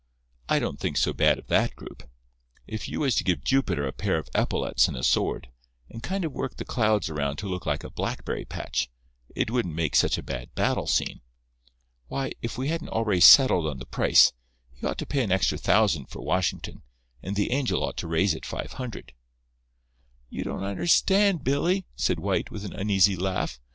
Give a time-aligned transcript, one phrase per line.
[0.49, 2.09] I don't think so bad of that group.
[2.65, 5.49] If you was to give Jupiter a pair of epaulets and a sword,
[5.91, 8.89] and kind of work the clouds around to look like a blackberry patch,
[9.35, 11.21] it wouldn't make such a bad battle scene.
[12.07, 14.33] Why, if we hadn't already settled on the price,
[14.71, 16.81] he ought to pay an extra thousand for Washington,
[17.21, 19.13] and the angel ought to raise it five hundred."
[20.31, 23.59] "You don't understand, Billy," said White, with an uneasy laugh.